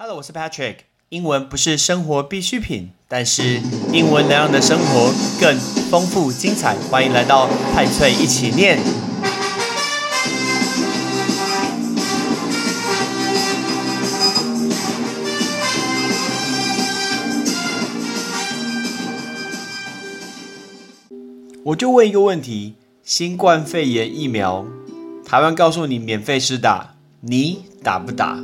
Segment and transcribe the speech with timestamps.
[0.00, 0.76] Hello，我是 Patrick。
[1.08, 3.60] 英文不是生活必需品，但是
[3.92, 5.58] 英文能让你的生活更
[5.90, 6.76] 丰富精彩。
[6.88, 8.78] 欢迎来到派翠一起念。
[21.64, 24.64] 我就问一个问题：新冠肺炎疫苗，
[25.24, 28.38] 台湾告诉你免费施打，你打不打？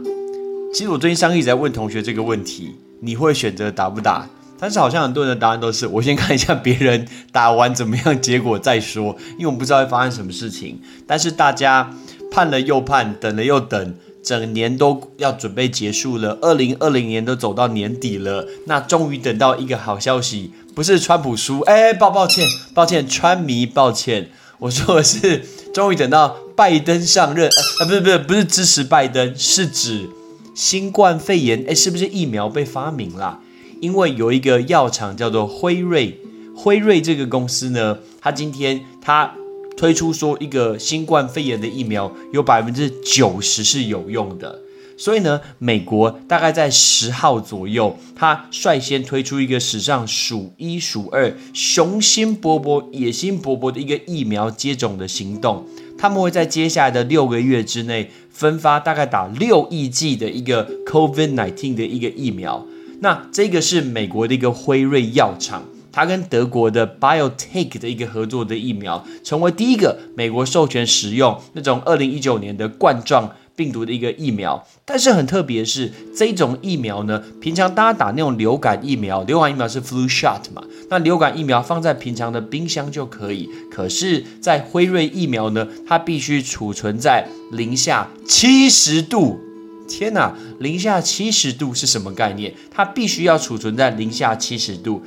[0.74, 4.28] 其实我最近上课一直在问同学这个问题，你会选择打不打？
[4.58, 10.80] 但是好像很多人的答案都是我先看一下别人打完怎么样，结果再说，因为我不知道会发生什么事情。
[11.06, 11.94] 但是大家
[12.28, 30.10] 盼了又盼，等了又等，整年都要准备结束了，二零二零年都走到年底了，那终于等到一个好消息，不是川普输，哎，抱抱歉，抱歉，川迷，抱歉，我说的是终于等到拜登上任，啊，不是不是不是支持拜登，是指。
[30.54, 33.40] 新冠肺炎，哎，是不是疫苗被发明了？
[33.80, 36.18] 因为有一个药厂叫做辉瑞，
[36.56, 39.34] 辉瑞这个公司呢，它今天它
[39.76, 44.60] 推出说一个新冠肺炎的疫苗有百分之九十是有用的，
[44.96, 55.66] 所以呢，美国大概在十号左右，它率先推出一个史上数一数二雄心勃勃、野心勃勃的一个疫苗接种的行动。
[56.04, 62.66] 他们会在接下来的六个月之内分发大概打六亿剂的一个 COVID nineteen 的一个疫苗。
[63.00, 73.30] 那这个是美国的一个辉瑞药厂，它跟德国的 BioTech 的一个合作的疫苗，成为第一个美国授权使用那种二零一九年的冠状。
[73.56, 83.48] 病毒的一个疫苗，但是很特别是，这种疫苗呢，平常大家打那种流感疫苗，流感疫苗是 flu shot 嘛，那流感疫苗放在平常的冰箱就可以。
[83.70, 89.38] 可是，在辉瑞疫苗呢，它必须储存在零下七十度。
[89.86, 92.54] 天哪，零下七十度是什么概念？
[92.70, 95.02] 它必须要储存在零下七十度。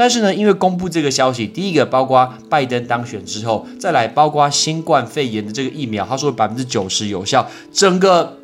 [0.00, 8.38] 但是呢，因为公布这个消息，第一个包括拜登当选之后，再来包括新冠肺炎的这个疫苗，他说百分之九十有效，整个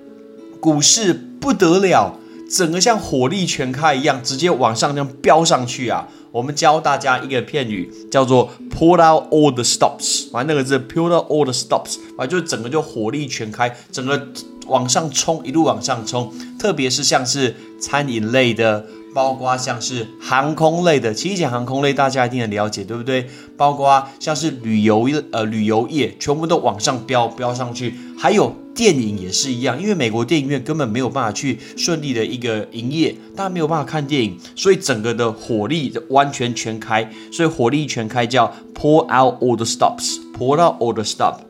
[0.61, 2.19] 股市不得了，
[2.51, 6.07] 整个像火力全开一样，直接往上这样飙上去啊！
[6.31, 14.29] 我们教大家一个片语，叫做 pull out all the stops，完那个字 pull out all the stops，完就整个就火力全开，整个
[14.67, 18.85] 往上冲，一路往上冲，特别是像是餐饮类的。
[19.17, 23.27] 包括像是航空类的，其实讲航空类大家一定很了解，对不对？
[23.57, 27.95] 包括像是旅游呃旅游业，全部都往上飙飙上去。
[28.19, 41.46] 还有电影也是一样，因为美国电影院根本没有办法去顺利的一个营业，大家没有办法看电影，所以整个的火力完全全开，所以火力全开叫 pull out all the stops，pull out all the stops。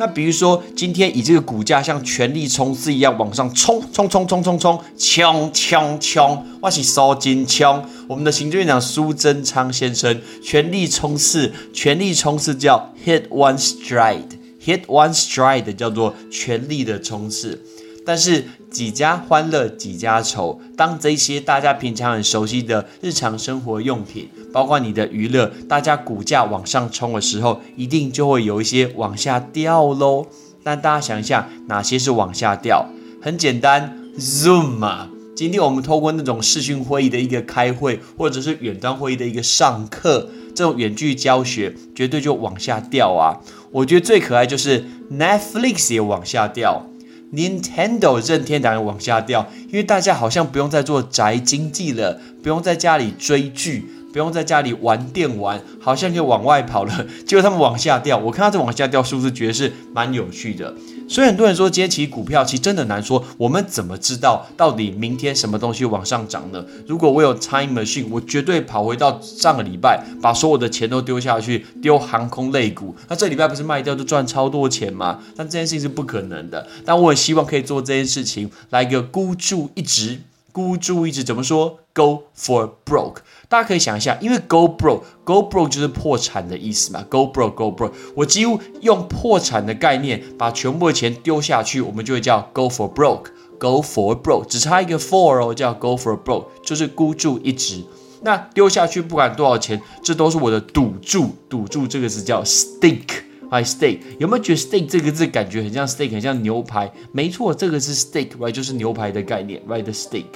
[0.00, 7.86] 那比如说，今天以这个股价像全力冲刺一样往上冲，冲冲冲冲冲，冲冲冲，我是烧金枪。
[8.08, 17.62] 我们的行政院长苏贞昌先生全力冲刺，全力冲刺叫 hit one stride，hit one stride 叫做全力的冲刺。
[18.04, 30.26] 但是几家欢乐几家愁，当这些大家平常很熟悉的日常生活用品，包括你的娱乐，大家股价往上冲的时候，一定就会有一些往下掉喽。
[30.62, 32.86] 但大家想一下，哪些是往下掉？
[33.22, 35.08] 很简单，Zoom 嘛。
[35.36, 43.40] 今天我们透过那种视讯会议的一个开会，或者是远端会议的一个上课，这种远距教学，绝对就往下掉啊。
[43.70, 46.84] 我觉得最可爱就是 Netflix 也往下掉。
[47.32, 57.06] Nintendo 任天堂往下掉，因为大家好像不用再做宅经济了，不用在家里追剧，不用在家里玩电玩，好像就往外跑了。
[57.24, 60.74] 结果他们往下掉，我看到这往下掉，是不是觉得是蛮有趣的？
[61.10, 63.24] 所以很多人说，接起股票其实真的难说。
[63.36, 66.64] 我们怎么知道到底明天什么东西往上涨呢？
[66.86, 72.94] 如果我有 time machine，我绝对跑回到上个礼拜，把所有的钱都丢下去，丢航空类股。
[73.08, 75.18] 那这礼拜不是卖掉就赚超多钱吗？
[75.36, 76.64] 但这件事情是不可能的。
[76.84, 80.20] 但我很希望可以做这件事情，来个孤注一掷。
[80.52, 83.16] 孤注一掷怎么说？Go for broke。
[83.48, 87.04] 大家可以想一下，因为 Go broke，Go broke 就是破产的意思嘛。
[87.10, 87.92] Go broke，Go broke。
[88.14, 94.46] 我几乎用破产的概念，把全部的钱丢下去，我们就会叫 Go for broke，Go for broke。
[94.46, 97.82] 只差一个 for 哦，叫 Go for broke，就是孤注一掷。
[98.22, 101.30] 那丢下去不管多少钱，这都是我的赌注。
[101.48, 103.98] 赌注这个字叫 stake，i stake。
[104.18, 106.92] 有没有觉得 stake 这个字感觉很像 steak，很像牛排？
[107.12, 110.26] 没错，这个是 stake，right，就是牛排的概念，right，the steak。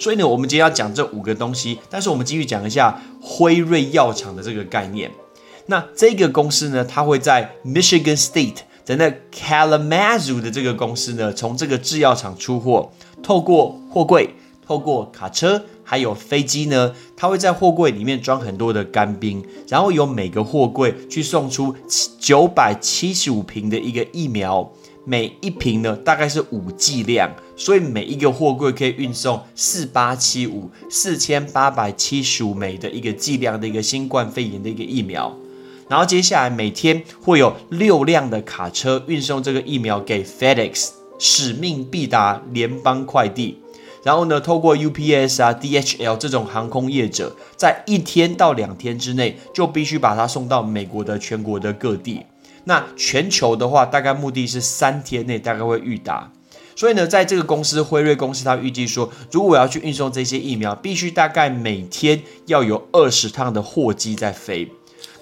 [0.00, 5.10] 所以呢，我们今天要讲这五个东西，但是我们继续讲一下辉瑞药厂的这个概念。
[5.66, 8.56] 那这个公司呢，它会在 Michigan State
[8.86, 12.90] 的那 Kalamazoo 的这个公司呢，从这个制药厂出货。
[13.22, 14.34] 透过货柜、
[14.66, 21.76] 透过卡车还有飞机呢，它会在货柜里面装很多的干冰，然后由每个货柜去送出
[22.18, 24.72] 九百七十五瓶的一个疫苗。
[25.04, 35.34] 每一瓶呢，大概是五剂量，所以每一个货柜可以运送四八七五四千八百七十五枚的一个剂量的一个新冠肺炎的一个疫苗。
[35.88, 43.58] 然后接下来每天会有六辆的卡车运送这个疫苗给 FedEx，使命必达联邦快递。
[44.02, 52.22] 然后呢，透过 UPS 啊、DHL 这种航空业者，在一天到两天之内就必须把它送到美国的全国的各地。
[52.64, 56.30] 那全球的话，大概目的是三天内大概会预达，
[56.76, 64.70] 所以呢，在这个公司辉瑞公司，它预计说，如果我要去运送这些疫苗，必须大概每天要有二十趟的货机在飞。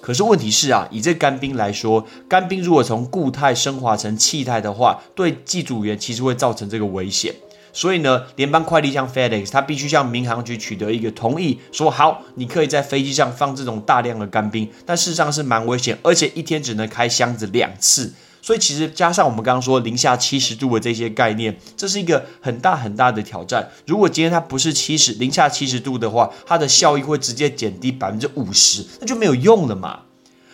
[0.01, 7.33] 可是问题是啊，以这干冰来说，干冰如果从固态升华成气态的话，对机组员其实会造成这个危险。
[7.71, 18.13] 所以呢，联邦快递像 FedEx，它必须向民航局取得一个同意，说好，你可以在飞机上放这种大量的干冰，但事实上是蛮危险，而且一天只能开箱子两次。
[18.41, 23.69] 所以其实加上我们刚刚说零下七十度的这些概念，这是一个很大很大的挑战。
[23.85, 30.01] 如果今天它不是七十零下七十度的话，它的效益会直接减低百分之五十，那就没有用了嘛。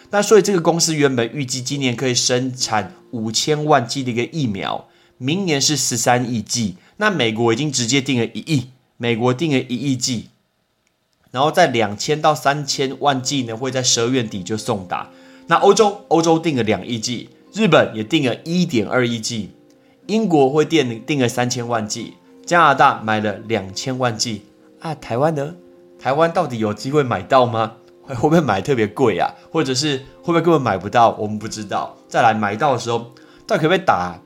[0.10, 4.88] 那所以这个公司原本预计今年可以生产五千万剂的一个疫苗，
[5.20, 6.78] 明年是十三亿剂。
[6.98, 10.30] 那美国已经直接定了一亿，美国定了一亿剂，
[11.32, 15.10] 然后在两千到三千万剂呢，会在十二月底就送达。
[15.48, 19.52] 那欧洲，欧洲定了两亿剂，日本也定了一点二亿剂，
[20.08, 22.14] 英国会定定了三千万剂，
[22.46, 24.44] 加拿大买了两千万剂
[24.80, 24.96] 啊。
[24.96, 25.56] 台湾呢？
[26.00, 27.74] 台湾到底有机会买到吗？
[28.04, 29.34] 会会不会买特别贵啊？
[29.52, 31.12] 或者是会不会根本买不到？
[31.20, 31.98] 我们不知道。
[32.08, 33.12] 再来买到的时候，
[33.46, 34.20] 到底可不可以打？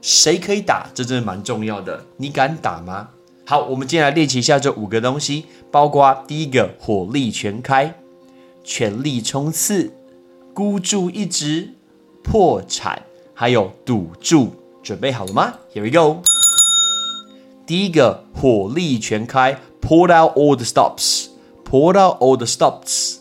[0.00, 0.88] 谁可以打？
[0.94, 2.04] 这真的蛮重要的。
[2.16, 3.08] 你敢打吗？
[3.44, 7.94] 好，我们接下来练习一下这五个东西，包括第一个火力全开、
[8.62, 9.92] 全力冲刺、
[10.54, 11.70] 孤注一掷、
[12.22, 13.02] 破产，
[13.34, 14.52] 还有赌注。
[14.82, 16.22] 准备好了吗？Here we go。
[17.66, 23.16] 第一个火力全开，Pull out all the stops，Pull out all the stops。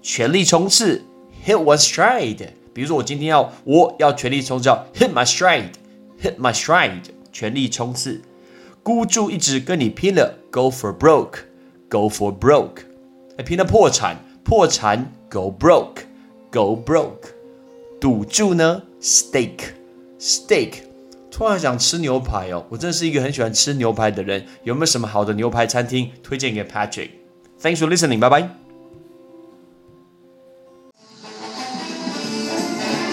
[0.00, 1.04] 全力冲刺
[1.44, 2.48] ，Hit one stride。
[2.72, 5.72] 比如说我今天要，我要全力冲刺，Hit my stride。
[6.21, 8.21] Hit my stride，全力冲刺，
[8.81, 12.83] 孤注一掷跟你拼了，Go for broke，Go for broke，
[13.37, 17.29] 哎，拼了破产，破产，Go broke，Go broke，
[17.99, 20.83] 赌注呢，Stake，Stake，
[21.29, 28.58] 突然想吃牛排哦，我真的是一个很喜欢吃牛排的人，有没有什么好的牛排餐厅推荐给 Patrick？Thanks for listening，拜拜。